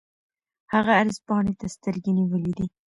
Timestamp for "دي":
2.57-2.65